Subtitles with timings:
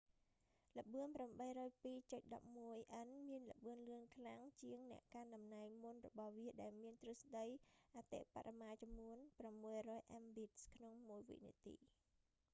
[0.77, 7.45] ល្បឿន 802.11n មានល្បឿនលឿនខ្លាំងជាងអ្នកកាន់តំណែង​មុនរបស់វាដែលមានទ្រឹស្តី
[7.95, 10.61] អតិបរមាចំនួន 600mbit/s។